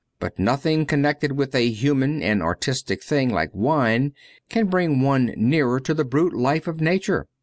[0.19, 4.13] But nothing connected with a human and artistic thing like wine
[4.49, 7.27] can bring one nearer to the brute life of Nature.